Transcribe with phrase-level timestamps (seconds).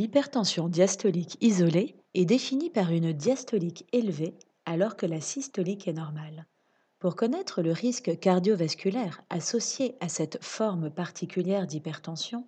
[0.00, 4.32] L'hypertension diastolique isolée est définie par une diastolique élevée
[4.64, 6.46] alors que la systolique est normale.
[7.00, 12.46] Pour connaître le risque cardiovasculaire associé à cette forme particulière d'hypertension,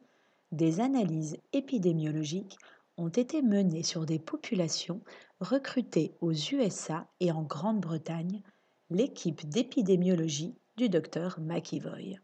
[0.50, 2.56] des analyses épidémiologiques
[2.96, 5.02] ont été menées sur des populations
[5.40, 8.40] recrutées aux USA et en Grande-Bretagne,
[8.88, 12.18] l'équipe d'épidémiologie du docteur McEvoy.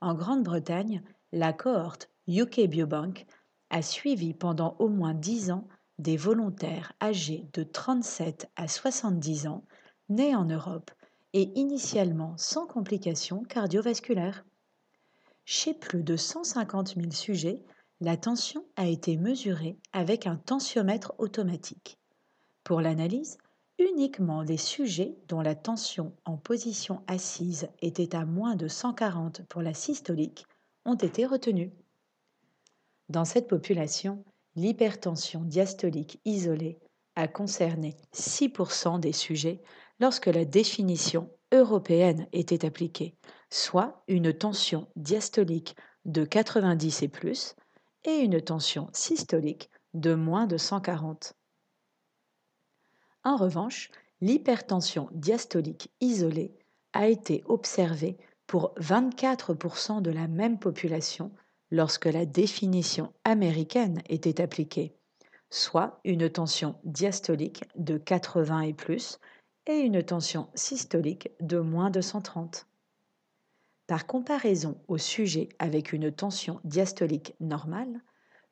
[0.00, 3.26] En Grande-Bretagne, la cohorte UK Biobank
[3.74, 5.66] a suivi pendant au moins 10 ans
[5.98, 9.64] des volontaires âgés de 37 à 70 ans,
[10.08, 10.92] nés en Europe
[11.32, 14.44] et initialement sans complications cardiovasculaires.
[15.44, 17.64] Chez plus de 150 000 sujets,
[18.00, 21.98] la tension a été mesurée avec un tensiomètre automatique.
[22.62, 23.38] Pour l'analyse,
[23.80, 29.62] uniquement les sujets dont la tension en position assise était à moins de 140 pour
[29.62, 30.46] la systolique
[30.84, 31.72] ont été retenus.
[33.08, 34.24] Dans cette population,
[34.56, 36.78] l'hypertension diastolique isolée
[37.16, 39.62] a concerné 6% des sujets
[40.00, 43.14] lorsque la définition européenne était appliquée,
[43.50, 47.54] soit une tension diastolique de 90 et plus
[48.04, 51.34] et une tension systolique de moins de 140.
[53.22, 56.54] En revanche, l'hypertension diastolique isolée
[56.92, 61.32] a été observée pour 24% de la même population
[61.70, 64.94] lorsque la définition américaine était appliquée,
[65.50, 69.18] soit une tension diastolique de 80 et plus
[69.66, 72.66] et une tension systolique de moins de 130.
[73.86, 78.00] Par comparaison au sujet avec une tension diastolique normale,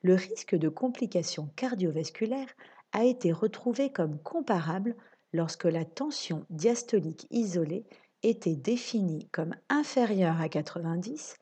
[0.03, 2.55] le risque de complications cardiovasculaires
[2.93, 4.95] a été retrouvé comme comparable
[5.33, 7.85] lorsque la tension diastolique isolée
[8.23, 11.37] était définie comme inférieure à 90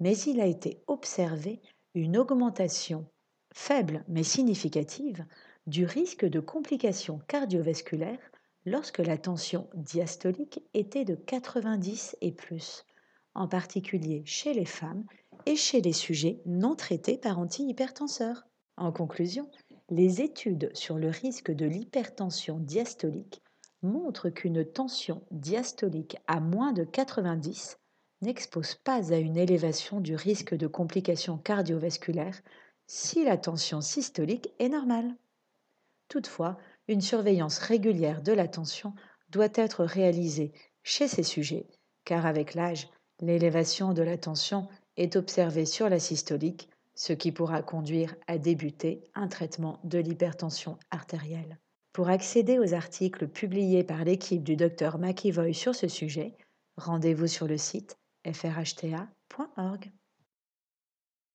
[0.00, 1.60] mais il a été observé
[1.94, 3.06] une augmentation
[3.54, 5.24] faible mais significative
[5.66, 8.30] du risque de complications cardiovasculaires
[8.66, 12.84] lorsque la tension diastolique était de 90 et plus,
[13.34, 15.04] en particulier chez les femmes
[15.46, 18.46] et chez les sujets non traités par antihypertenseurs.
[18.76, 19.48] En conclusion,
[19.88, 23.42] les études sur le risque de l'hypertension diastolique
[23.82, 27.78] montrent qu'une tension diastolique à moins de 90
[28.22, 32.40] n'expose pas à une élévation du risque de complications cardiovasculaires
[32.86, 35.14] si la tension systolique est normale.
[36.08, 38.94] Toutefois, une surveillance régulière de la tension
[39.30, 41.66] doit être réalisée chez ces sujets,
[42.04, 42.88] car avec l'âge,
[43.20, 49.02] l'élévation de la tension est observée sur la systolique, ce qui pourra conduire à débuter
[49.14, 51.58] un traitement de l'hypertension artérielle.
[51.92, 56.34] Pour accéder aux articles publiés par l'équipe du Dr McEvoy sur ce sujet,
[56.76, 57.98] rendez-vous sur le site
[58.32, 59.90] frhta.org.